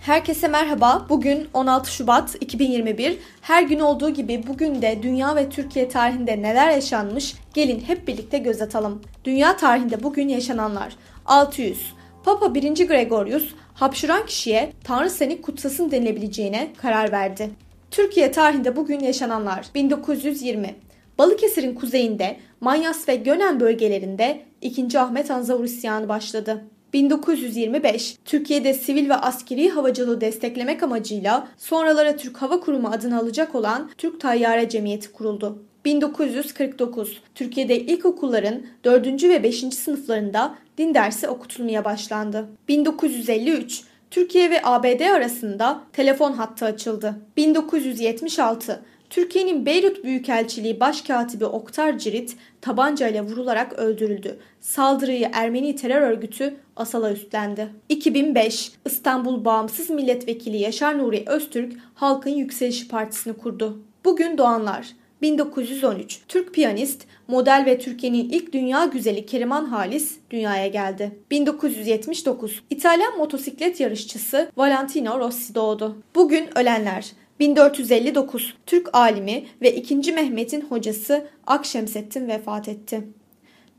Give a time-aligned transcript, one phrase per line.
[0.00, 1.06] Herkese merhaba.
[1.08, 3.18] Bugün 16 Şubat 2021.
[3.40, 8.38] Her gün olduğu gibi bugün de dünya ve Türkiye tarihinde neler yaşanmış gelin hep birlikte
[8.38, 9.02] göz atalım.
[9.24, 10.96] Dünya tarihinde bugün yaşananlar.
[11.26, 11.92] 600.
[12.24, 12.86] Papa 1.
[12.86, 17.50] Gregorius hapşuran kişiye Tanrı seni kutsasın denilebileceğine karar verdi.
[17.90, 19.66] Türkiye tarihinde bugün yaşananlar.
[19.74, 20.74] 1920.
[21.18, 24.98] Balıkesir'in kuzeyinde Manyas ve Gönen bölgelerinde 2.
[24.98, 26.64] Ahmet Anzavur isyanı başladı.
[26.92, 33.90] 1925 Türkiye'de sivil ve askeri havacılığı desteklemek amacıyla sonralara Türk Hava Kurumu adını alacak olan
[33.98, 35.62] Türk Tayyare Cemiyeti kuruldu.
[35.84, 39.24] 1949 Türkiye'de ilkokulların 4.
[39.24, 39.58] ve 5.
[39.58, 42.48] sınıflarında din dersi okutulmaya başlandı.
[42.68, 47.14] 1953 Türkiye ve ABD arasında telefon hattı açıldı.
[47.36, 54.38] 1976 Türkiye'nin Beyrut Büyükelçiliği Başkatibi Oktar Cirit tabancayla vurularak öldürüldü.
[54.60, 57.68] Saldırıyı Ermeni terör örgütü Asal'a üstlendi.
[57.88, 63.82] 2005 İstanbul Bağımsız Milletvekili Yaşar Nuri Öztürk Halkın Yükselişi Partisi'ni kurdu.
[64.04, 64.88] Bugün doğanlar
[65.22, 71.18] 1913 Türk piyanist, model ve Türkiye'nin ilk dünya güzeli Keriman Halis dünyaya geldi.
[71.30, 75.96] 1979 İtalyan motosiklet yarışçısı Valentino Rossi doğdu.
[76.14, 80.12] Bugün ölenler 1459 Türk alimi ve 2.
[80.12, 83.02] Mehmet'in hocası Akşemseddin vefat etti.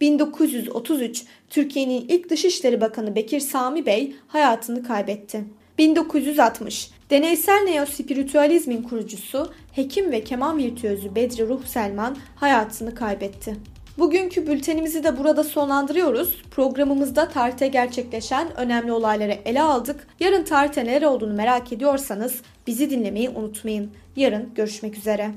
[0.02, 5.44] 1933 Türkiye'nin ilk Dışişleri Bakanı Bekir Sami Bey hayatını kaybetti.
[5.78, 13.56] 1960 Deneysel neospiritüalizmin kurucusu, hekim ve keman virtüözü Bedri Ruh Selman hayatını kaybetti.
[13.98, 16.42] Bugünkü bültenimizi de burada sonlandırıyoruz.
[16.52, 20.08] Programımızda tarihte gerçekleşen önemli olayları ele aldık.
[20.20, 23.92] Yarın tarihte neler olduğunu merak ediyorsanız bizi dinlemeyi unutmayın.
[24.16, 25.32] Yarın görüşmek üzere.